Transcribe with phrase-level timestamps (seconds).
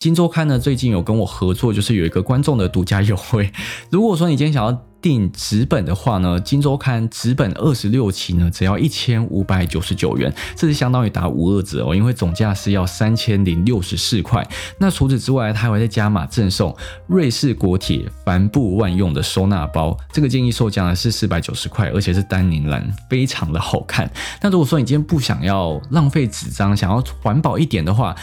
[0.00, 3.52] 金周刊呢最近有跟我合作，就是有一个观众的独家优惠。
[3.92, 14.42] 如果说你今天想要订纸本的话呢，金周刊纸本二十六期呢只要一千五百九十九元，这是相当于打五二折哦，因为总价是要三千零六十四块。
[14.78, 16.74] 那除此之外，它还会再加码赠送
[17.06, 24.10] 瑞士国铁帆布万用的收纳包，这个建议售价呢是四百九十块，而且是丹宁蓝，非常的好看。
[24.40, 28.16] 那如果说你今天不想要浪费纸张，想要环保一点的话，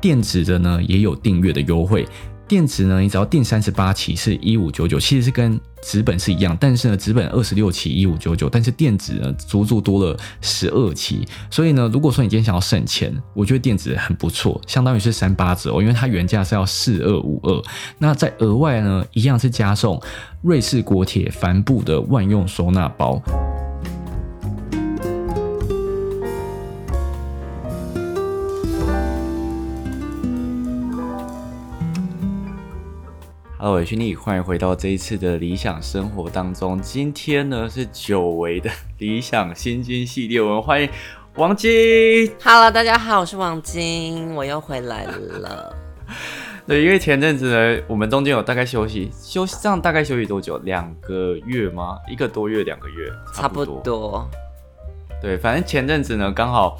[0.00, 2.06] 电子的呢也有订阅的优惠，
[2.48, 17.62] 电子呢你只要订三十八期是一五九九，其实是跟纸本是一样，但是呢纸本二十六期一五九九，但是电子呢足足多了十二期，所以呢如果说你今天想要省钱，我觉得电子很不错，相当于是三八折哦，因为它原价是要四二五二，
[17.98, 20.00] 那在额外呢一样是加送
[20.42, 23.22] 瑞士国铁帆布的万用收纳包。
[33.62, 36.80] Hello，我是你，欢迎回到这一次的理想生活当中。
[36.80, 40.88] 今天呢是久违的理想新金系列，我们欢迎
[41.34, 41.70] 王晶。
[42.42, 45.76] Hello，大家好，我是王晶，我又回来了。
[46.66, 50.56] 对，因为前阵子呢，我们中间有大概休息，休息这样大概休息多久？
[50.64, 51.98] 两个月吗？
[52.10, 53.78] 一个多月，两个月，差不多。
[53.84, 54.26] 多，
[55.20, 56.78] 对，反正前阵子呢，刚好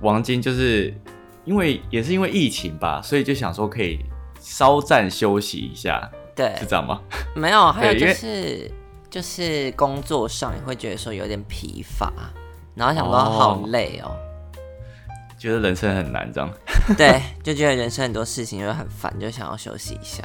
[0.00, 0.92] 王晶就是
[1.44, 4.00] 因为也是因为疫情吧，所以就想说可以
[4.48, 7.00] 稍暂休息一下，对是，这样吗？
[7.34, 8.70] 没有， 还有就是
[9.10, 12.12] 就是工作上也会觉得说有点疲乏，
[12.76, 14.14] 然后想说哦好累哦，
[15.36, 16.48] 觉得人生很难这样。
[16.96, 20.22] 对， 就觉得人生很多事情就会很烦，就想要休息一下。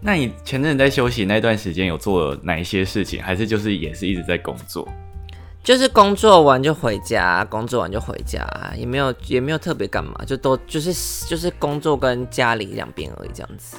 [0.00, 4.86] 那你前阵子在休息那段时间有做哪一些事情，还是就是也是一直在工作？
[5.64, 10.92] 就是工作完就回家，工作完就回家，也没有也没有特别干嘛，就都就是
[11.26, 13.78] 就是工作跟家里两边而已这样子。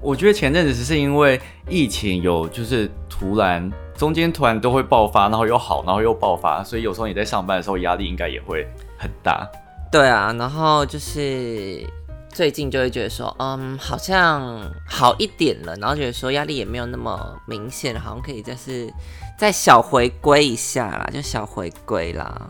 [0.00, 8.64] 我觉得前阵子只是因为疫情有就是突然中间突然都会爆发，然后又好，然后又爆发，所以有时候你在上班的时候压力应该也会
[8.96, 9.44] 很大。
[9.90, 11.84] 对啊，然后就是
[12.28, 18.88] 最近就会觉得说，嗯，好像好一点了，然后觉得说压力也没有那么明显，好像可以再是
[19.36, 22.48] 再小回归一下啦，就小回归啦。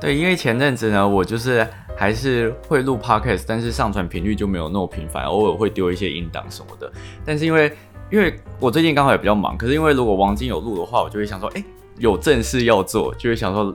[0.00, 6.90] 对，因为前阵子呢，我就是还是会录 podcast，但是上传频率就没有那么频繁，偶尔会丢一些音档什么的。
[7.24, 7.72] 但是因为
[8.10, 11.64] 因为我最近刚好也比较忙，可是因为如果王晶有录的话，我就会想说，哎，
[11.98, 13.74] 有正事要做，就会想说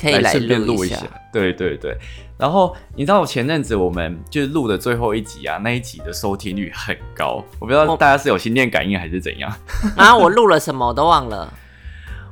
[0.00, 0.96] 可以来顺便录一下。
[1.32, 1.96] 对对对，
[2.36, 9.52] 然后你知道我前阵子我们就是录的最后一集啊，那一集的收听率很高，我不知道大家是有心电感应还是怎样。
[9.96, 11.52] 然 后我录了什么我都忘了，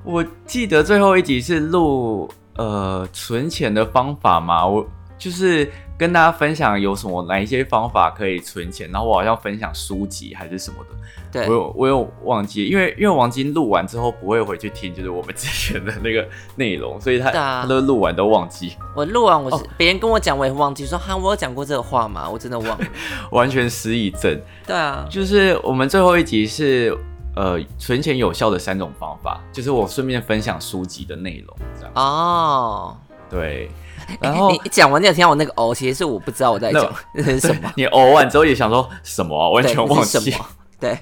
[0.02, 4.84] 我记得最后一集是录呃存钱的方法嘛，我
[5.16, 22.30] 就是跟大家分享有什么哪一些方法可以存钱，然后我好像分享书籍还是什么的，对我，有我有忘记，因为因为王晶录完之后不会回去听，就是我们之前的那个内容，所以他、啊他都录完都忘记，我录完我哦是别、人跟我讲我也忘记，说哈我有讲过这个话吗？
[22.30, 22.86] 我真的忘了。
[23.32, 24.40] 完全失忆症。
[24.64, 26.96] 对啊，就是我们最后一集是
[27.34, 32.96] 呃存钱有效的三种方法，就是我顺便分享书籍的内容，这样哦，
[33.28, 33.68] 对。
[34.20, 36.82] 然后你讲完你有听到我那个哦，其实是我不知道我在讲
[37.40, 39.50] 什么，你偶完之后也想说什么啊？
[39.50, 40.34] 完全忘记。
[40.80, 40.98] 对，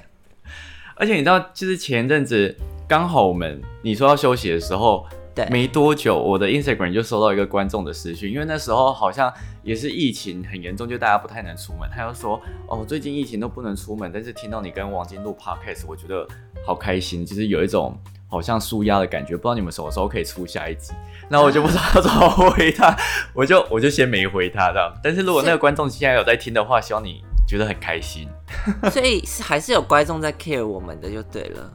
[0.95, 2.55] 而且你知道，就是前阵子
[2.87, 9.31] 刚好我们你说要休息的时候，对没多久，我的 Instagram 就收到一个观众的私讯，因为那时候好像
[9.61, 11.87] 也是疫情很严重，就大家不太能出门。
[11.95, 16.27] 他就说：“哦，最近疫情都不能出门，但是听到你跟王晶录 Podcast，我觉得
[16.65, 17.95] 好开心，就是有一种
[18.27, 19.35] 好像舒压的感觉。
[19.35, 20.93] 不知道你们什么时候可以出下一集？”
[21.29, 22.95] 那我就不知道怎么回他，
[23.33, 24.93] 我就我就先没回他这样。
[25.03, 28.27] 但是如果那个观众现在有在听的话，希望你觉得很开心。
[28.91, 31.69] 所以是还是有观众在 care 我们的就对了。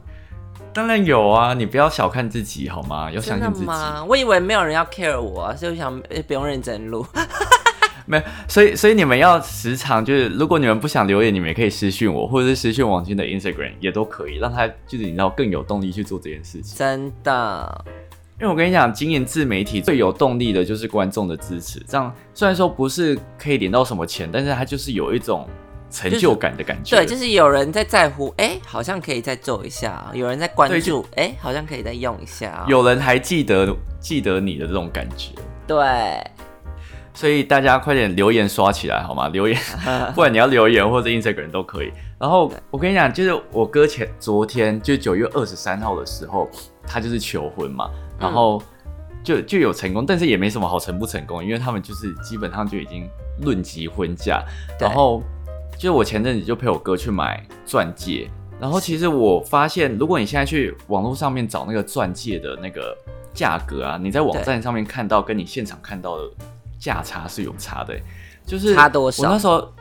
[0.73, 3.11] 当然有啊，你不要小看自己好吗？
[3.11, 3.65] 要相信自己。
[3.65, 4.03] 吗？
[4.09, 7.05] 我以为没有人要 care 我啊，所以我想诶不用认真录。
[8.05, 16.77] 没，所以所以你们要时常就是，如果你们不想留言，你们也可以私讯我，或者是私讯王晶的 Instagram 也都可以，让他就是你知道更有动力去做这件事情。
[16.77, 17.85] 真的，
[18.39, 21.79] 因为我跟你讲，经营自媒体最有动力的就是观众的支持。
[21.87, 25.47] 这样虽然说不是可以领到什么钱，但是它就是有一种
[25.89, 26.97] 成就感的感觉。
[26.97, 32.65] 对，就是有人在在乎，哎、好像可以再做一下；有人在关注，哎、好像可以再用一下。
[32.67, 35.29] 有人还记得记得你的这种感觉。
[35.65, 35.77] 对，
[37.13, 39.27] 所以大家快点留言刷起来好吗？
[39.29, 39.57] 留言，
[40.09, 41.91] 不管你要留言或者 Instagram 都可以。
[42.19, 46.49] 然后我跟你讲，就是我哥前昨天就九月二十三号的时候，
[46.87, 47.89] 他就是求婚嘛，
[48.19, 48.61] 然后
[49.23, 53.07] 就就有成功，但是也没什么好成不成功，因为他们就是基本上就已经
[53.41, 54.43] 论及婚嫁，
[54.79, 55.21] 然后
[55.75, 58.29] 就是我前阵子就陪我哥去买钻戒，
[58.59, 62.95] 然后其实我发现，如果你现在去网络上面找那个钻戒的那个
[63.33, 66.29] 价格啊，你在网站上面看到跟你现场看到的
[66.83, 67.97] 价差是有差的、
[68.45, 69.71] 就是差多少我那时候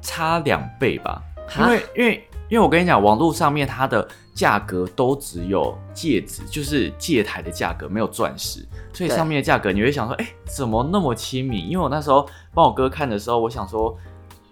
[0.00, 1.20] 差两倍吧，
[1.58, 11.68] 因为因为因为我跟你讲，网络上面它的价格都只有戒指，就是戒台的价格，没有钻石，所以上面的价格你会想说，哎、怎么那么亲民？
[11.68, 13.96] 因为我那时候帮我哥看的时候，我想说，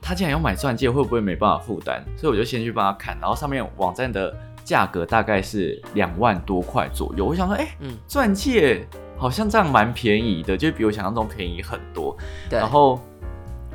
[0.03, 2.03] 他竟然要买钻戒，会不会没办法负担？
[2.17, 7.25] 所以我就先去帮他看，然后上面网站的价格大概是两万多块左右。
[7.25, 8.85] 我想说，哎、嗯，钻戒
[9.19, 12.17] 好像这样蛮便宜的，就比我想象中便宜很多。
[12.49, 13.01] 对，然后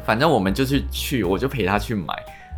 [0.06, 2.16] 反正我们就是去，我就陪他去买，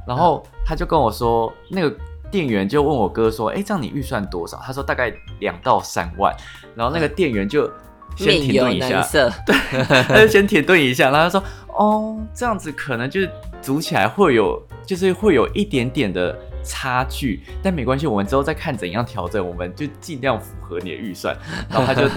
[0.08, 1.98] 然后他就跟我说，那个
[2.30, 4.58] 店员就问我哥说，哎，这样你预算多少？
[4.64, 6.32] 他说大概两到三万，
[6.76, 7.70] 然后那个店员就
[8.16, 9.02] 先停顿一下，
[9.46, 9.56] 对，
[10.08, 11.44] 他就先停顿一下，然后他说，
[11.76, 13.30] 哦，这样子可能就是
[13.62, 16.38] 组起来会有，就是会有一点点的。
[16.68, 21.38] 差距，但没关系，我们之后再看怎样调整，我们就尽量符合你的预算。
[21.70, 22.10] 然后他就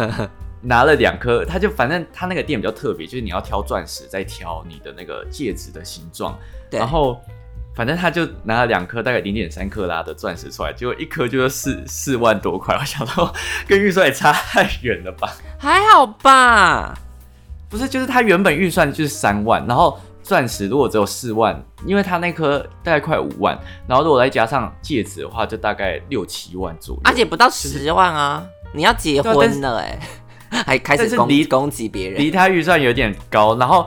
[0.60, 6.37] 拿了两颗，他就反正他那个店比较特别，就是你要挑钻石，再挑你的那个戒指的形状。
[6.70, 7.20] 对然后
[7.75, 13.32] 反正他就拿了两颗大概零点三克拉的钻石出来，结果一颗就是四四万多块，我想到
[13.66, 15.32] 跟预算也差太远了吧？
[15.58, 16.99] 还好吧？
[17.69, 23.56] 不是，就是他原本预算就是三万，然后钻石如果只有四万，因为他那颗大概快五万，
[23.87, 27.00] 然后如果再加上戒指的话，就大概六七万左右。
[27.05, 28.44] 而且不到十万啊！
[28.75, 29.99] 你要结婚了哎、
[30.67, 33.87] 还开始攻攻击别人离，他预算有点高，然后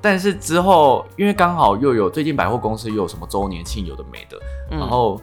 [0.00, 4.38] 但是之后因为刚好又有最近百货公司又有什么周年庆有的没的，
[4.70, 5.20] 嗯然后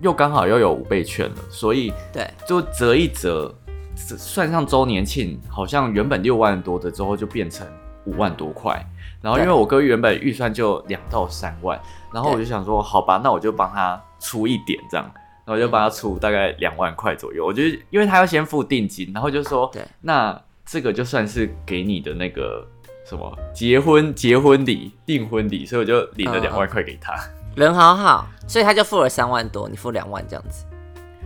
[0.00, 3.54] 又刚好又有五倍券了，所以对，就折一折，
[3.96, 7.66] 算上周年庆，好像原本六万多的之后就变成
[8.04, 8.84] 五万多块。
[9.22, 11.80] 然后因为我哥原本预算就两到三万，
[12.12, 15.10] 然后我就想说，好吧，那我就帮他出一点这样，
[15.46, 17.46] 然后我就帮他出大概两万块左右。
[17.46, 22.66] 我觉得因为他要先付定金，然后就说，对那这个就算是给你的那个
[23.08, 27.14] 什么结婚结婚礼订婚礼，所以我就领了嗯两万块给他。
[27.54, 30.64] 人好好，所以他就付了三万多，你付两万这样子。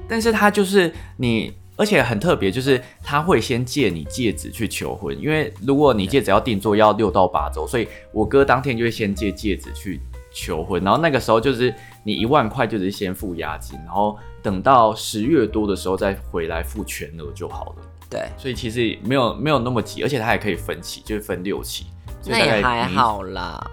[0.06, 10.00] 但是他就是你，而且很特别，就是他会先借你戒指去求婚，因为如果你戒指要定做要六到八周，所以我哥当天就会先借戒指去
[10.32, 17.82] 求婚，然后那个时候就是你一万块就是先付押金，然后等到十月多的时候再回来付全额就好了。
[18.08, 21.86] 对，所以其实没有没有那么急，而且它还可以分期，就是分六期，
[22.26, 23.64] 那也还好啦。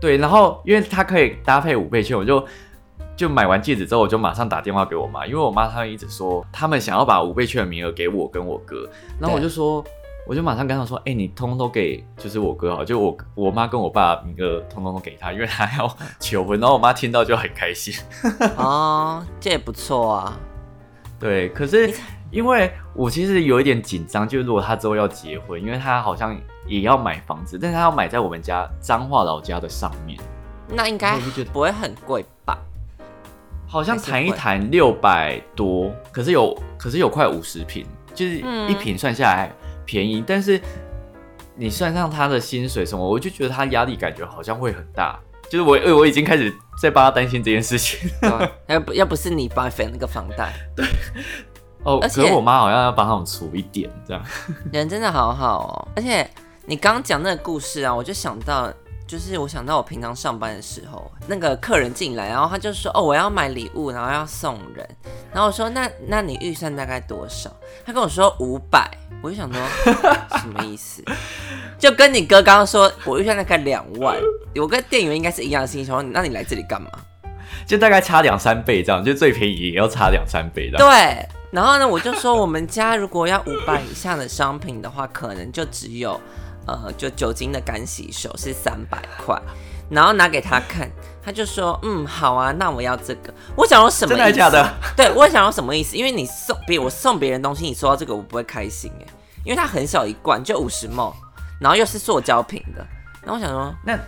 [0.00, 2.42] 对，然后因为它可以搭配五倍券，我就
[3.16, 8.88] 就买完戒指之后，我就马上打电话给我妈，因为我妈她们一直说他们想要把五倍券的名额给我跟我哥，
[9.20, 9.84] 然后我就说，
[10.28, 17.94] 我就马上跟他说，哎、你通通都给就是我哥好，就我我妈跟我爸名额通通都给他，因为他要求婚，然后我妈听到就很开心。
[18.58, 20.38] 哦，这也不错啊。
[21.18, 21.90] 对，可是
[22.30, 30.20] 因为我其实有一点紧张，就是如果他之后要结婚，因为他好像也要买房子，但是他要买在我们家彰化老家的上面。
[30.68, 31.18] 那应该
[31.54, 32.58] 不会很贵吧？
[33.66, 39.50] 好像谈一会谈六百多，可是有可是有快五十平，就是嗯一平算下来
[39.88, 40.60] 便宜，但是
[41.56, 45.18] 你算上他的薪水什么，我就觉得他压力感觉好像会很大。
[45.48, 47.98] 就是我我已经开始在帮他担心这件事情
[48.66, 50.84] 要不要不是你帮他分那个房贷， 对
[51.84, 54.22] 哦，而且可是我妈好像要帮他们出一点这样。
[54.70, 55.88] 人真的好好哦。
[55.96, 56.28] 而且
[56.66, 58.70] 你刚讲那个故事啊，我就想到，
[59.08, 64.86] 就是我想到我平常上班的时候，那个客人进来，然后他就说：“哦，我要买礼物，然后要送人。”
[65.32, 67.50] 然后我说：“那那你预算大概多少？”
[67.86, 68.86] 他跟我说五百，
[69.22, 69.60] 我就想说
[70.38, 71.02] 什么意思？
[71.78, 74.14] 就跟你哥刚刚说，我预算大概两万，
[74.56, 76.90] 我跟店员应该是一样的心情，说：“那你来这里干嘛？”
[77.66, 80.86] 就大概差两三倍这样，就最便宜也要差两三倍这样。
[80.86, 86.20] 对，然后呢，我就说我们家如果要五百以下的商品的话，可能就只有
[86.68, 89.40] 呃，就酒精的干洗手是三百块，
[89.90, 90.90] 然后拿给他看，
[91.22, 93.32] 他就说嗯好啊，那我要这个。
[93.56, 94.22] 我想说什么意思？
[94.24, 94.74] 真的假的？
[94.96, 95.96] 对，我也想说什么意思？
[95.96, 99.06] 因为你送别我送别人东西，你收到这个我不会开心哎，
[99.44, 101.12] 因为它很小一罐，就五十 ml，
[101.60, 102.86] 然后又是塑胶瓶的，
[103.22, 103.98] 然后我想说那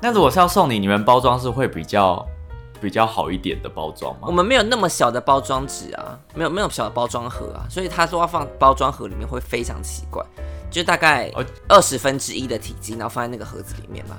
[0.00, 2.26] 那如果是要送你，你们包装是会比较
[2.80, 4.32] 比较好一点的包装吗我？
[4.32, 10.24] 们没有那么小的包装纸啊，没有没有小的包装盒啊，所以他说要放包装盒里面会非常奇怪。
[10.70, 14.16] 就大概哦二十分之一的体积，然后放在那个盒子里面吧。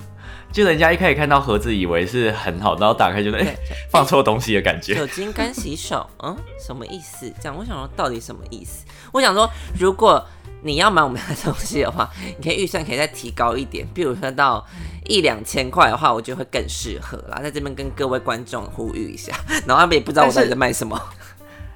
[0.51, 3.55] 就人家一开始看到盒子，以为是很好，然后打开觉得哎、对，
[3.89, 4.93] 放错东西的感觉。
[4.93, 7.31] 酒精干洗手， 嗯，什么意思？
[7.41, 8.85] 这样，我想说到底什么意思？
[9.13, 10.25] 我想说，如果
[10.61, 14.65] 你要买我们的东西的话，你可以预算可以再提高一点，比如说到
[15.05, 17.39] 一两千块的话，我觉得会更适合啦。
[17.41, 19.33] 在这边跟各位观众呼吁一下，
[19.65, 21.01] 然后他们也不知道我到底在卖什么。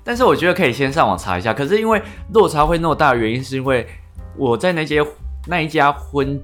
[0.03, 1.53] 但是我觉得可以先上网查一下。
[1.53, 2.01] 可是因为
[2.33, 3.87] 落差会那么大的原因，是因为
[4.37, 5.05] 我在那些
[5.47, 6.41] 那一家婚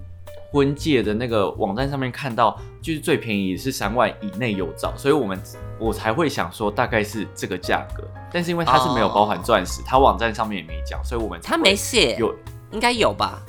[0.52, 5.40] 婚戒的那个网站上面看到，就是最便宜是三万以内有找，所以我们
[5.80, 8.04] 我才会想说大概是这个价格。
[8.34, 12.34] 但是因为它是没有包含钻石，它网站上面也没讲，所以我们才他没写，有
[12.72, 13.42] 应该有吧？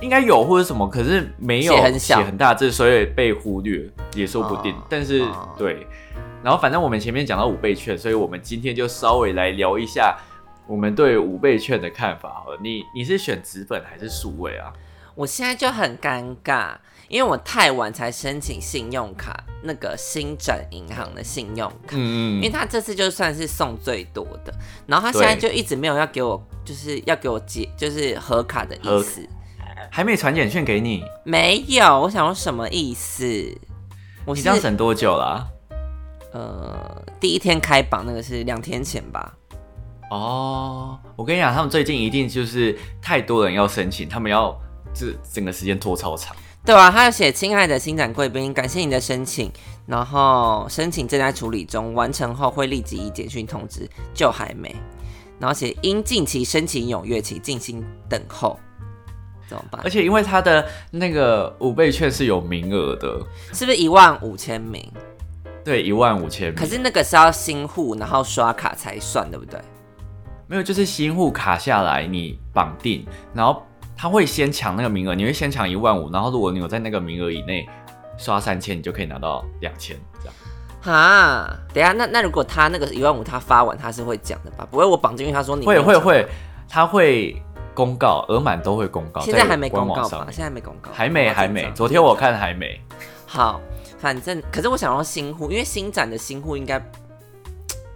[0.00, 4.72] 应该有或者什么，可是没有写很小大字，所以被忽略也说不定。
[4.72, 5.86] 哦但是、哦对，
[6.42, 10.18] 然后反正我们前面讲到五倍券，所以我们今天就稍微来聊一下
[10.66, 12.58] 我们对五倍券的看法好了。
[12.62, 14.72] 你你是选纸本还是数位啊？
[15.14, 16.74] 我现在就很尴尬，
[17.08, 21.96] 因为我太晚才申请信用卡，那个新展银行的信用卡。
[21.98, 24.54] 嗯因为他这次就算是送最多的，
[24.86, 29.28] 然后他现在就一直没有要给我，就是要给我结，就是核卡的意思，
[29.90, 32.00] 还没传简讯给你，没有。
[32.00, 33.24] 我想说什么意思？
[34.24, 35.46] 我是你这样省多久啦、
[36.32, 39.36] 呃第一天开榜那个是两天前吧，
[40.12, 44.54] 哦，我跟你讲，他们最近一定就是太多人要申请，他们要
[44.92, 46.36] 这整个时间拖超长。
[46.66, 49.50] 对啊、他有写：“亲爱的新展贵宾，感谢你的申请，
[49.86, 54.76] 然后申请正在处理中，完成后会立即以简讯通知，就还没。”
[55.40, 58.60] 然后写：“因近期申请踊跃，请静心等候。”
[59.48, 59.88] 怎么办而？
[59.88, 63.18] 且因为他的那个五倍券是有名额的，
[63.54, 64.86] 是不是一万五千名？
[65.64, 66.54] 对，一万五千名。
[66.54, 69.58] 可是那个是要新户，然后刷卡才算，对不对？
[70.46, 73.62] 没有，就是新户卡下来，你绑定，然后
[73.96, 77.66] 他会先抢那个名额，你会先抢一万五，然后如果你有在那个名额以内
[78.18, 80.34] 刷三千，你就可以拿到两千这样。
[80.82, 84.66] 哈，等一下，那那如果他那个一万五他发完，他是会讲的吧？
[84.70, 86.28] 不会，我绑进去，他说你没会会会，
[86.68, 87.40] 他会
[87.72, 90.26] 公告，额满都会公告，现在还没公告吧？
[90.30, 92.78] 现在还没公告，还没好还没，昨天我看还没。
[93.26, 93.60] 好，
[93.98, 96.78] 反正可是我想要新户，因为新展的新户应该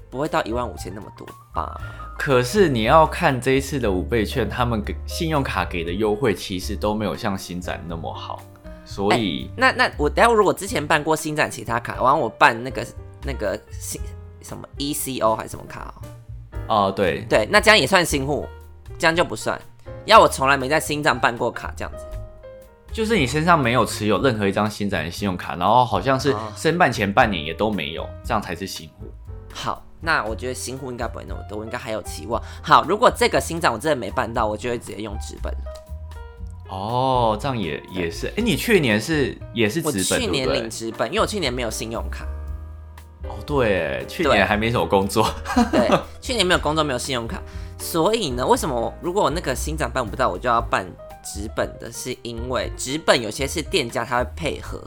[0.08, 1.78] 不会到一万五千那么多吧？
[2.16, 8.42] 可是你要看这一次的五倍券，他们给信用卡给的优惠其实都没有像新展那么好，
[8.84, 12.86] 所以、那那我等一下如果之前办过新展其他卡，然后我办那个
[13.22, 14.00] 那个新
[14.42, 15.94] 什么 ECO 还是什么卡
[16.68, 16.88] 哦？
[16.88, 18.46] 哦、对，对，那这样也算新户，
[18.98, 19.60] 这样就不算。
[20.04, 22.04] 要我从来没在新站办过卡这样子。
[22.92, 29.06] 就是你身上没有持有任何一张新展的信用卡，然后好像是哦申办前半年也都没有，这样才是新户。
[29.52, 32.40] 好，那我觉得新户应该不会那么多，我应该还有期望。
[32.62, 35.58] 好，如果这个新展我真的没办到，我就会直接用纸本了。
[36.70, 38.28] 哦，这样也也是。
[38.28, 42.24] 哎、你去年是也是我纸本去年领纸本，因为我去年没有信用卡。
[43.24, 45.28] 哦，对，去年还没什么工作。
[45.72, 45.90] 对，
[46.22, 47.42] 去年没有工作，没有信用卡，
[47.76, 50.86] 所以呢，为什么我如果我那个新展办不到，我就要办
[51.24, 51.90] 纸本的？
[51.90, 54.80] 是因为纸本有些是店家他会配合，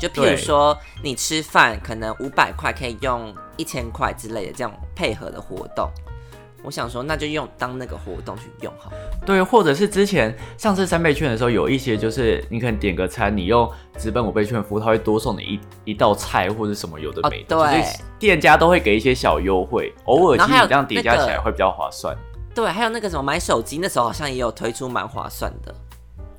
[0.00, 5.90] 就譬如说你吃饭可能五百块可以用一千块之类的这样配合的活动。
[6.62, 8.96] 我想说，那就用当那个活动去用好了。
[9.26, 22.16] 对，或者是之前上次三倍券的时候，有一些就是你可能点个餐，你用直奔五倍券服务，他会多送你一一道菜或者什么有的哦没的，对就是店家都会给一些小优惠，偶尔其实这样叠加起来会比较划算。
[22.54, 25.74] 对，还有那个什么买手机，那时候好像也有推出蛮划算的，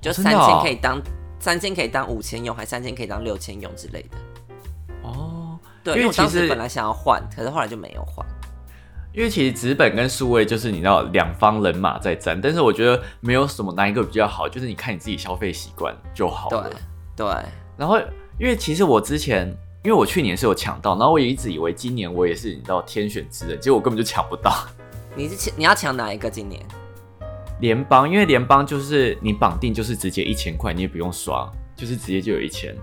[0.01, 0.99] 就三千哦可以当
[1.39, 4.17] 三千可以当五千用，还三千可以当六千用之类的。
[5.91, 8.25] 哦，对，因为其实本来想要换，可是后来就没有换。
[9.13, 16.71] 因为其实纸本跟数位就是你知道两方人马在战，但是我觉得没有什么哪一个比较好，就是你看你自己消费习惯就好对了。
[17.15, 17.25] 对，
[17.77, 17.97] 然后，
[18.37, 19.47] 因为其实我之前，
[19.85, 24.53] 因为我去年是有抢到，然后我也一直以为今年我也是你知道天选之人，结果我根本就抢不到。
[25.15, 26.29] 你是抢你要抢哪一个？
[26.29, 26.61] 今年
[27.61, 32.75] 联邦，因为联邦就是你绑定就是直接一千块，你也不用刷，就是直接就有一千。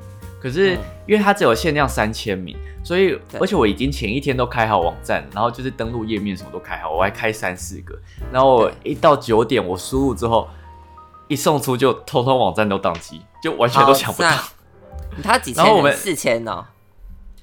[0.43, 7.97] 可是嗯因为它只有限量三千名，所以而且我已经前一天都开好网站，然后就是登录页面什么都开好，我还开三四个，
[8.33, 10.49] 然后我一到九点我输入之后，
[11.29, 14.31] 一送出就通通网站都宕机，就完全都抢不到
[15.23, 15.65] 他几千人？
[15.71, 16.65] 然后我们四千哦，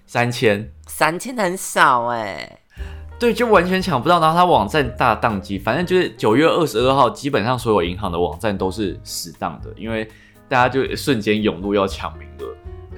[0.05, 0.69] 三千。
[0.87, 2.59] 三千很少哎。
[3.19, 10.05] 对，就完全抢不到，然后他网站大宕机，反正就是九月二十二号，基本上所有银行的网站都是死档的，因为
[10.47, 12.48] 大家就瞬间涌入要抢名额。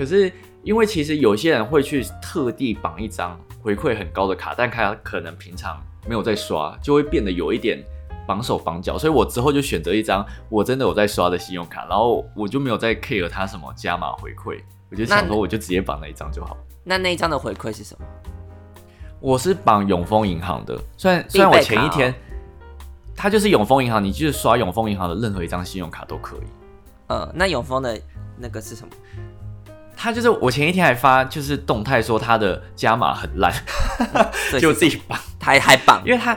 [0.02, 7.78] 可是因为其实有些人会去特地绑一张回馈很高的卡，但他可能平常没有在刷，就会变得有一点
[8.26, 16.58] 绑手绑脚，所以我之后就选择一张我真的有在刷的信用卡，然后我就没有再 care 他什么加码回馈，我就想说我就直接绑那一张就好。
[16.84, 18.06] 那那一张的回馈是什么？
[19.20, 22.12] 我是绑永丰银行的，虽然虽然我前一天，
[23.16, 26.42] 它就是永丰银行，你就是刷永丰银行的任何一张信用卡都可以。
[27.06, 28.02] 呃，那永丰的
[28.36, 28.92] 那个是什么？
[30.02, 33.54] 他就是我前一天还发就是动态说他的加码很烂，
[34.60, 36.36] 就自己绑，他还绑，因为他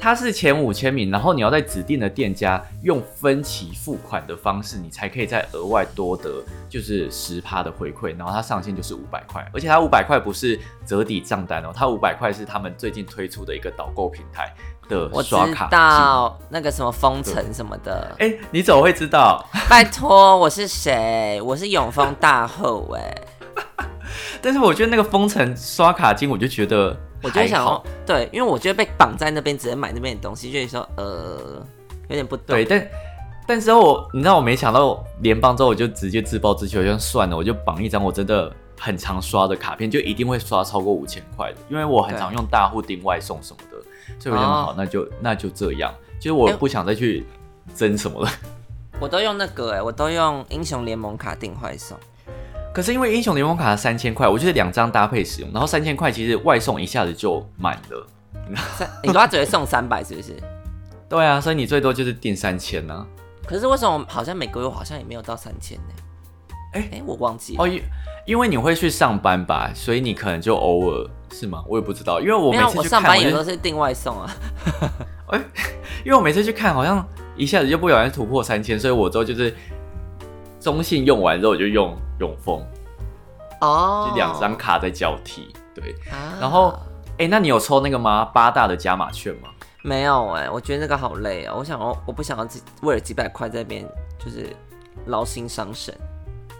[0.00, 14.50] 他是前五千名，然后你要在指定的店家用分期付款的方式，你才可以再额外多得就是十趴的回馈，然后它上限就是五百块，而且它五百块不是折抵账单哦，它五百块是他们最近推出的一个导购平台。
[14.88, 19.40] 的刷卡到那个什么封城什么的， 哎，你怎么会知道？
[19.68, 21.40] 拜托，我是谁？
[21.44, 23.14] 我是永丰大后哎。
[24.42, 31.64] 但是我觉得那个封城刷卡金，我就觉得，我就想，对，因为我觉得被绑在那边，只能买那边的东西，就是说，呃，
[32.08, 32.64] 有点不对。
[32.64, 32.88] 但
[33.46, 43.76] 但之后，你知道我没想到联邦之后，我就直接自暴自弃，我就算了，我就绑一张我真的很常刷的卡片，就一定会刷超过五千块的，因为我很常用大户订外送什么的。
[44.18, 45.92] 所以我想好，那就那就这样。
[46.18, 47.26] 其实我不想再去
[47.74, 48.30] 争什么了。
[48.98, 51.98] 我都用那个哎，我都用英雄联盟卡订外送。
[52.72, 58.06] 可是因为英雄联盟卡三千块，我就是两张搭配使用，然后三千块其实外送一下子就满了。
[59.02, 60.36] 你说他只会送三百是不是？
[61.08, 63.06] 对啊，所以你最多就是订三千呢。
[63.44, 65.94] 可是为什么好像每个月好像也没有到三千呢？
[66.74, 67.68] 哎哎，我忘记了。
[67.68, 67.82] 因
[68.26, 71.64] 因为你会去上班吧，所以你可能就偶尔是吗？
[71.66, 74.30] 我也不知道，因为我每次我上班也都是订外送啊。
[75.30, 75.40] 哎，
[76.04, 77.04] 因为我每次去看，好像
[77.36, 79.52] 一下子就不小心突破三千，所以我之后就是
[80.60, 82.62] 中信用完之后我就用永丰
[83.60, 85.52] 哦，就两张卡在交替。
[85.74, 86.78] 对，啊然后
[87.18, 88.24] 哎，那你有抽那个吗？
[88.26, 89.48] 八大的加码券吗？
[89.82, 92.46] 没有哎，我觉得那个好累啊，我想要我不想要
[92.82, 93.84] 为了几百块在那边
[94.18, 94.54] 就是
[95.06, 95.94] 劳心伤神。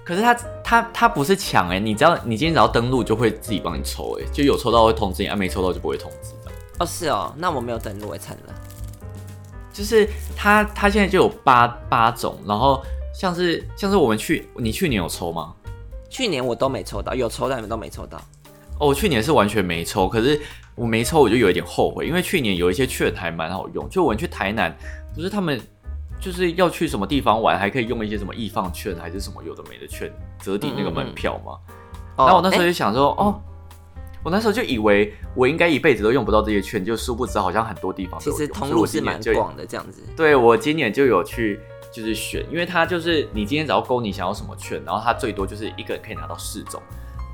[0.03, 6.51] 可是他他他不是抢哎，你只要你今天只要登录就会自己帮你抽哎，就有抽到会通知你，啊没抽到就不会通知的。
[6.79, 8.55] 哦是哦，那我没有登录，惨了。
[9.73, 12.83] 就是他他现在就有八八种，然后
[13.21, 15.53] 像是像是我们去你去年有抽吗？
[16.09, 18.17] 去年我都没抽到，有抽但你们都没抽到。
[18.79, 20.41] 哦，我去年是完全没抽，可是
[20.75, 24.75] 我没抽我就有一点后悔，因为去年有一些券还蛮好用，就我们去台南
[25.15, 25.61] 不是他们。
[26.19, 31.59] 就是要去什么地方玩，还可以用一些什么易放券，还是什么有的没的券折抵那个门票吗？
[32.15, 33.41] 然后我那时候就想说，哦，
[34.23, 40.03] 我那时候就以为我应该一辈子都用不到这些券，就殊不知好像很多地方其实通路是蛮广的这样子。
[40.15, 41.59] 对我今年就有去
[41.93, 46.81] 就是选，因为它就是你今天只要勾你想要什么券，然后它最多就是一个人可以拿到四种，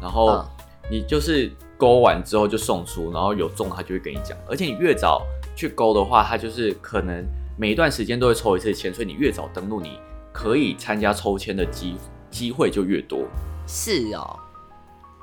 [0.01, 0.45] 然后
[0.91, 5.23] 你就是勾完之后就送出，然后有中他就会跟你讲，而且你越早
[5.55, 7.25] 去勾的话，它就是可能。
[7.59, 9.99] 每一段时间都会抽一次签，所以你越早登录，你
[10.31, 11.97] 可以参加抽签的机
[12.31, 13.21] 机会就越多。
[13.67, 14.39] 是哦，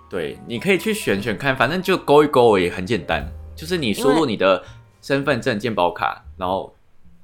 [0.09, 3.23] 对，你可以去选选看，反正就勾一勾也很简单，
[3.55, 4.63] 就是你输入你的
[4.99, 6.73] 身份证、健保卡，然后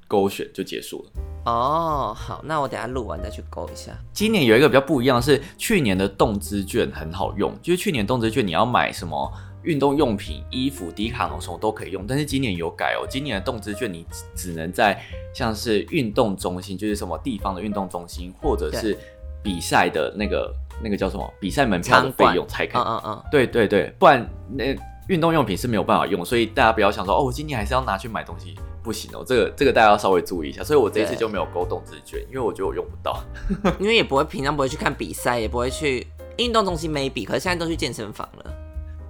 [0.06, 1.10] 勾选就结束了。
[1.44, 3.92] 哦，好，那我等下录完再去勾一下。
[4.12, 9.32] 今年有一个比较不一样是，去年的动资券很好用，就是去年动资券你要买什么？
[9.62, 13.06] 运动用品、衣服、迪卡侬什么都可以用，但是今年有改哦。
[13.06, 14.98] 今年的动资券你只能在
[15.34, 18.96] 像是运动中心，就是什么地方的运动中心，或者是
[19.42, 20.50] 比赛的那个
[20.82, 22.80] 那个叫什么比赛门票的费用才可以。
[22.80, 23.22] 嗯嗯嗯。
[23.30, 24.74] 对对对，不然那
[25.10, 29.24] 运动用品是没有办法用，所以大家不要想说哦，我今年还是要拿去买东西，不行哦。
[29.26, 30.62] 这个这个大家要稍微注意一下。
[30.62, 33.20] 所以我这一次就没有勾动资券，因为我觉得我用不到。
[33.80, 36.06] 因为也不会平常不会去看比赛，也不会去
[36.38, 38.54] 运动中心 maybe，可是现在都去健身房了。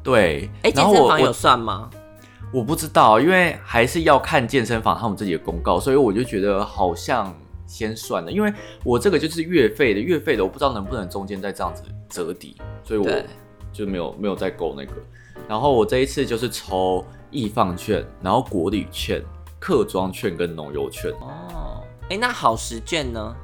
[0.03, 1.91] 对，哎，健身房有算吗？
[2.51, 7.37] 我不知道，因为还是要看健身房他们自己的公告，所以我就觉得好像
[7.67, 8.51] 先算了，因为
[8.85, 13.07] 我这个就是月费的，月费的我不知道能不能中间再这样子折抵，所以我
[13.71, 14.93] 就没有没有再勾那个。
[15.48, 19.22] 然后我这一次就是抽易放券，然后国旅券、
[19.59, 21.11] 客庄券跟农游券。
[21.20, 23.35] 哦，哎，那好时券呢？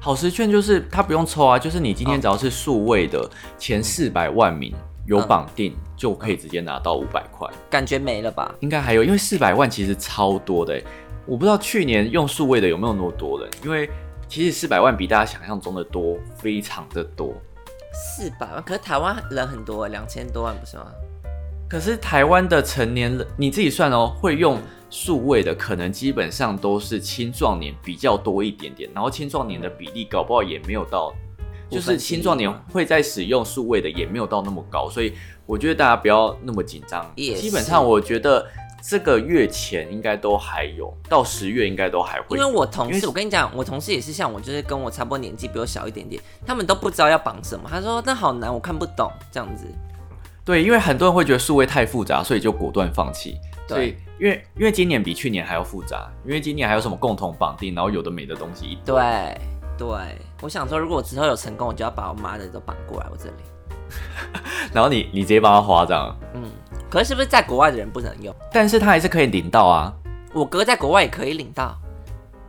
[0.00, 4.74] 好时券就是它不用抽啊，就是你今天只要是数位的前四百万名。
[5.06, 8.54] 有绑定就可以直接拿到五百块，感觉没了吧？
[8.60, 10.82] 应该还有，因为四百万其实超多的，
[11.26, 13.90] 我不知道去年用数位的有没有那么多人，因为
[14.26, 17.34] 其实四百万比大家想象中的多，非常的多。
[17.92, 20.86] 四百万，可是台湾人很多，两千多万不是吗？
[21.68, 24.58] 可是台湾的成年人，你自己算哦，会用
[24.90, 31.12] 数位的可能基本上都是青壮年比较多一点点，然后青壮年的比例搞不好也没有到。
[31.70, 35.14] 就是青壮年会在使用数位的也没有到那么高，所以
[35.46, 37.04] 我觉得大家不要那么紧张。
[37.16, 38.46] 基本上我觉得
[38.86, 42.52] 这个月前应该都还有，到十月应该都还会因为。
[42.52, 47.68] 我同事，我跟你讲，我同事也是像我，就是跟我差不多年纪，比我小一点点，他们都不知道要绑什么。
[47.68, 49.66] 他说那好难，我看不懂这样子。
[50.44, 53.38] 对，因为很多人会觉得数位太复杂，所以就果断放弃。
[53.66, 58.94] 对所以，因为因为今年比去年还要复杂，因为今年还有什么共同绑定，然后有的没的东西一堆。
[58.94, 59.40] 对
[59.78, 59.88] 对，
[60.42, 63.36] 我想说，如果我之后有成功，我就要把我妈的都绑过来我这里。
[64.72, 66.42] 然后你你直接帮他花这样，嗯，
[66.90, 68.34] 可是是不是在国外的人不能用？
[68.52, 69.92] 但是他还是可以领到啊。
[70.32, 71.74] 我哥在国外也可以领到，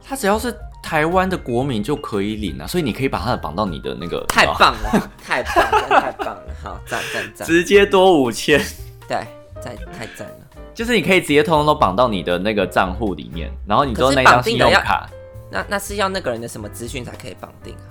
[0.04, 0.54] 他只要是
[0.86, 6.44] 台湾的国民就可以领啊，所以你可以把它的绑到你的那个，太棒了， 太棒了，太棒了！
[6.64, 8.60] 好，赞赞赞，直接多五千，
[9.08, 9.18] 对，
[9.56, 10.62] 太太赞了。
[10.76, 15.10] 就是你可以直接通通都绑到你的那个账户里面，然后你之后可是那张信用卡
[15.50, 17.90] 那那是要那个人的什么资讯才可以绑定啊？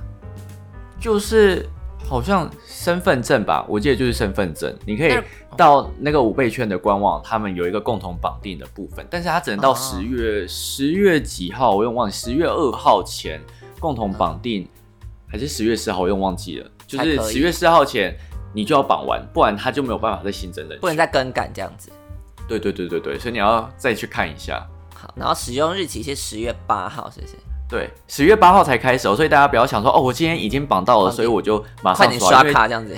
[1.01, 1.69] 就是
[2.15, 5.19] 好像身份证吧，我记得就是身份证，你可以
[5.57, 13.41] 到那个五倍券的官网，他们有一个共同绑定的部分，但是它只能到哦十月十、月几号，我有忘记，十月二号前
[13.81, 14.65] 共同绑定，
[15.27, 18.17] 还是十月四号，我有忘记了，就是十月四号前
[18.53, 20.79] 你就要绑完，不然他就没有办法再新增人。
[20.79, 21.91] 不能再更改这样子。
[22.47, 24.65] 对对对对对，所以你要再去看一下。
[24.95, 27.33] 好，然后使用日期是十月八号，是不是？
[27.75, 32.97] 对，十月八号才开始哦，所以大家不要想说哦，我今天已经绑到了，所以我就马上快点刷卡这样子。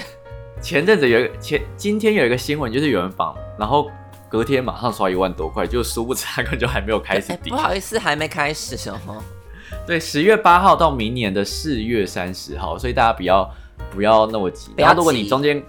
[0.61, 3.91] 前阵子有一个前今天有一个新闻，就是有人绑，然后
[4.29, 7.57] 隔天马上刷一万多块，就殊不知他根本就还没有开始不。
[7.57, 8.99] 好意思，还没开始哦。
[9.87, 13.51] 对，十月八号到明年的四月三十号，所以大家不要
[13.91, 14.73] 不要那么急。
[14.75, 15.62] 不要然后如果你中间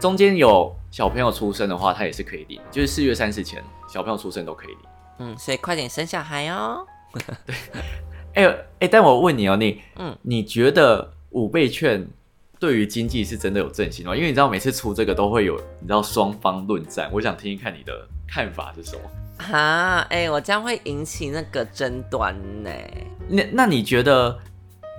[0.00, 4.78] 中间有小朋友出生的话，他也是可以领，就是四月三十前小朋友出生都可以领。
[5.18, 6.86] 嗯，所以快点生小孩哦。
[8.34, 12.06] 哎、哎、但我问你哦，你嗯你觉得五倍券
[12.58, 14.14] 对于经济是真的有振兴吗？
[14.14, 17.92] 因为你知道每次出这个都会有你知道双方论战，我想听听看你的
[18.28, 19.02] 看法是什么。
[19.38, 22.70] 哈，哎、我这样会引起那个争端呢。
[23.28, 24.38] 那那你觉得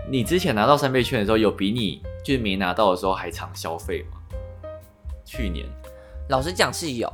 [0.10, 4.18] 你之前拿到三倍券的时候，有比你就是没拿到的时候还常消费吗？
[5.24, 5.66] 去年
[6.30, 7.12] 老实讲是有，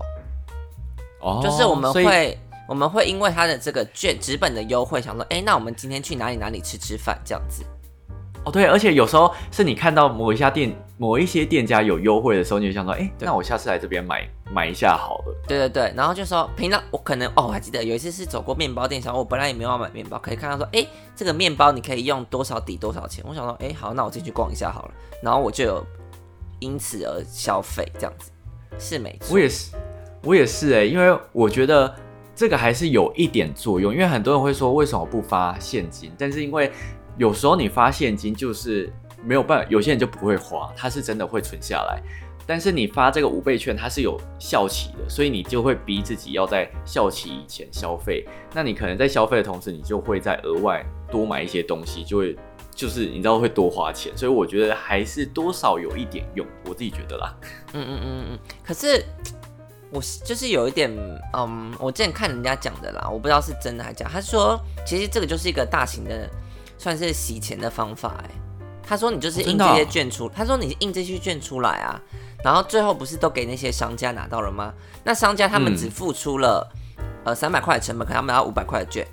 [1.22, 7.64] 哦，就是我们会我们会因为他的这个券纸本的优惠，想说，哎、那我们今天去哪里哪里吃吃饭这样子。
[8.44, 15.36] 哦对，而且有时候是你看到某一家店某一些店家有优惠的时候，你就想说，哎、那我下次来这边买买一下好了。
[15.48, 20.84] 对对对，然后就说平常我可能哦，我还记得有一次是走过面包店，想我本来也没有要买面包，可以看到说，哎，
[21.16, 23.24] 这个面包你可以用多少抵多少钱。
[23.28, 25.86] 我想说，哎，好，那我进去逛一下好了，然后我就有
[26.58, 28.32] 因此而消费，这样子
[28.80, 29.36] 是没错。
[29.36, 29.76] 我也是，
[30.24, 31.94] 我也是哎、因为我觉得
[32.36, 36.72] 这个还是有一点作用，因为很多人会说为什么不发现金，但是因为
[37.18, 38.92] 有时候你发现金就是
[39.24, 42.02] 没有办法，有些人就不会花，他是真的会存下来。
[42.48, 48.28] 但是你发这个五倍券，它是有效期的，所以你就会逼自己要在效期以前消费。
[48.54, 52.36] 那你可能在消费的同时，你就会在额外多买一些东西，就会
[52.74, 54.12] 就是你知道会多花钱。
[54.18, 57.38] 所以我觉得还是多少有一点用，我自己觉得啦。
[57.74, 59.02] 嗯嗯嗯嗯，可是
[59.92, 60.90] 我是就是有一点，
[61.34, 64.10] 嗯，我之前看人家讲的啦，我不知道是真的还是假。
[64.12, 66.30] 他说，其实这个就是一个大型的，
[66.78, 68.16] 算是洗钱的方法。
[68.24, 68.30] 哎，
[68.82, 72.00] 他说你就是印这些券出，他说你印这些券出来啊，
[72.42, 74.74] 然后最后不是都给那些商家拿到了吗？
[75.04, 76.66] 那商家他们嗯只付出了、
[77.26, 79.06] 呃三百块的成本，可他们要五百块的券，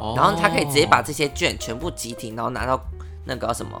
[0.00, 2.80] 哦然后他可以直接把这些券全部集体，然后拿到
[3.24, 3.80] 那个什么，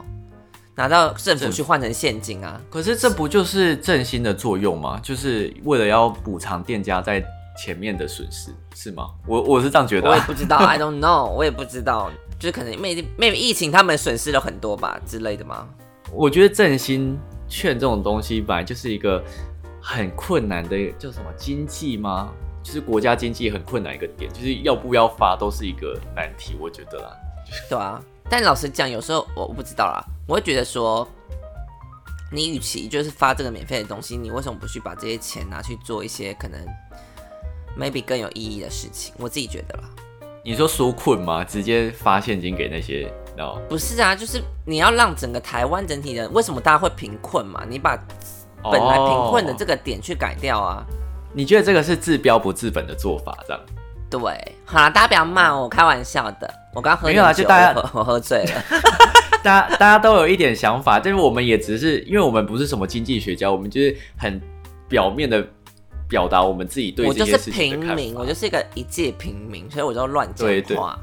[0.74, 2.60] 拿到政府去换成现金啊。
[2.70, 4.98] 可是这不就是振兴的作用吗？
[5.02, 7.24] 就是为了要补偿店家在
[7.56, 9.10] 前面的损失，是吗？
[9.26, 10.10] 我我是这样觉得、啊。
[10.10, 15.68] 我也不知道， I don't know，我也不知道，就是可能 maybe maybe 疫情他们损失了很多吧之类的吗？
[16.12, 19.22] 我觉得振兴券这种东西本来就是一个
[19.80, 22.32] 很困难的，叫什么经济吗？
[22.62, 27.10] 就是国家经济很困难一个点，就是要不要发都是一个难题，我觉得啦。
[27.68, 31.06] 对啊，但老实讲，有时候我我不知道啦，我会觉得说，
[32.32, 36.60] 你与其就是发这个免费的东西，你为什么不去把这些钱拿去做一些可能
[37.78, 39.14] maybe 更有意义的事情？
[39.18, 39.84] 我自己觉得啦，
[40.44, 41.44] 你说纾困吗？
[41.44, 43.60] 直接发现金给那些，？No.
[43.68, 47.64] 不是啊，就是你要让整个台湾整体人，为什么大家会贫困嘛？
[47.68, 47.96] 你把
[48.62, 50.84] 本来贫困的这个，个点去改掉啊。
[51.32, 53.62] 你觉得这个是治标不治本的做法，这样？
[54.10, 54.20] 对，
[54.64, 56.52] 好了，大家不要骂我，我开玩笑的。
[56.72, 58.64] 我刚喝没有啊就大家 我喝醉了。
[59.42, 64.40] 大家大家都有一点想法，但是我们也只是因为我们不是什么经济学家，我们就是很
[64.88, 65.46] 表面的
[66.08, 70.98] 表达我们自己对这件事情的看平民，法我就是一个一介平民，所以我就乱讲对对话。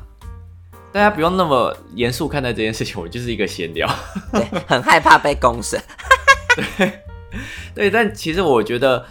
[0.92, 3.90] 大家不用那么严肃看待这件事情，我就是一个闲聊。
[4.34, 5.80] 对，很害怕被公审。
[7.74, 9.06] 对，但其实我觉得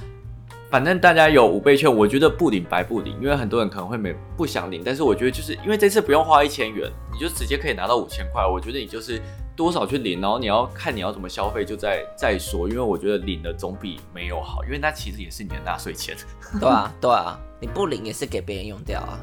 [0.71, 9.21] 反正大家有五倍券，我觉得不领白不领，因为很多人可能会没不想领，但是我觉得就是因为这次不用花一千元，你就直接可以拿到五千块，我觉得你就是
[9.57, 16.17] 多少去领，然后你要看你要怎么消费就再再说，因为我觉得领的总比没有好，因为那其实也是你的纳税钱。
[16.61, 19.19] 对啊，对啊，你不领也是给别人用掉啊。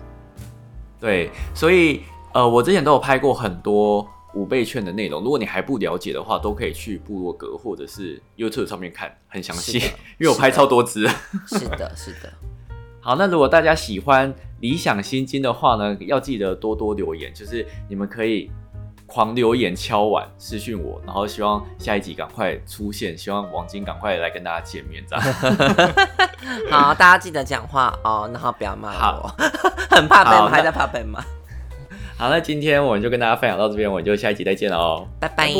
[0.99, 2.01] 对，所以
[2.33, 4.05] 呃，我之前都有拍过很多。
[4.33, 9.79] 五倍券的内容，如果你还不了解的话，都可以去部落格或者是 YouTube 上面看，很详细，
[10.17, 11.07] 因为我拍超多支。
[11.47, 12.31] 是的，是的。
[13.01, 18.51] 好，那如果大家喜欢理想心经的话呢，要记得多多留言，就是你们可以
[19.05, 25.23] 狂留言敲碗私讯我，然后希望下一集赶快出现，希望王晶赶快来跟大家见面，这样。
[26.69, 29.33] 好，大家记得讲话哦，然后不要骂我，
[29.89, 31.23] 很怕被骂，还在怕被骂。
[32.17, 35.51] 好，那今天我们就跟大家分享到这边，我们就下一集再见了哦，拜拜。